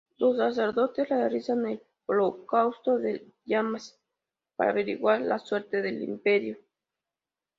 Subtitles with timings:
[0.17, 3.99] Los sacerdotes realizan el holocausto de llamas
[4.55, 6.57] para averiguar la suerte de Imperio.